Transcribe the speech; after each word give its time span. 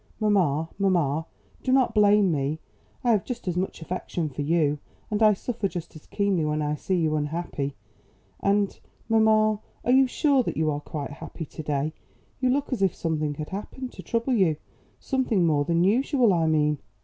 Mamma, 0.19 0.67
mamma, 0.79 1.27
do 1.61 1.71
not 1.71 1.93
blame 1.93 2.31
me. 2.31 2.59
I 3.03 3.11
have 3.11 3.23
just 3.23 3.47
as 3.47 3.55
much 3.55 3.83
affection 3.83 4.29
for 4.29 4.41
you, 4.41 4.79
and 5.11 5.21
I 5.21 5.33
suffer 5.33 5.67
just 5.67 5.95
as 5.95 6.07
keenly 6.07 6.43
when 6.43 6.59
I 6.59 6.73
see 6.73 6.95
you 6.95 7.15
unhappy. 7.15 7.75
And, 8.39 8.79
mamma, 9.07 9.59
are 9.85 9.91
you 9.91 10.07
sure 10.07 10.41
that 10.41 10.57
you 10.57 10.71
are 10.71 10.81
quite 10.81 11.11
happy 11.11 11.45
to 11.45 11.61
day? 11.61 11.93
You 12.39 12.49
look 12.49 12.73
as 12.73 12.81
if 12.81 12.95
something 12.95 13.35
had 13.35 13.49
happened 13.51 13.91
to 13.91 14.01
trouble 14.01 14.33
you 14.33 14.55
something 14.99 15.45
more 15.45 15.65
than 15.65 15.83
usual, 15.83 16.33
I 16.33 16.47
mean." 16.47 16.79